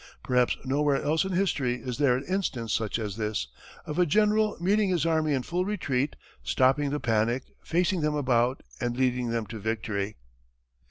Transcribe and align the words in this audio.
Perhaps 0.23 0.57
nowhere 0.65 0.99
else 1.03 1.25
in 1.25 1.31
history 1.31 1.75
is 1.75 1.99
there 1.99 2.17
an 2.17 2.23
instance 2.25 2.73
such 2.73 2.97
as 2.97 3.17
this 3.17 3.49
of 3.85 3.99
a 3.99 4.05
general 4.07 4.57
meeting 4.59 4.89
his 4.89 5.05
army 5.05 5.31
in 5.31 5.43
full 5.43 5.63
retreat, 5.63 6.15
stopping 6.41 6.89
the 6.89 6.99
panic, 6.99 7.43
facing 7.63 8.01
them 8.01 8.15
about, 8.15 8.63
and 8.79 8.97
leading 8.97 9.29
them 9.29 9.45
to 9.45 9.59
victory. 9.59 10.17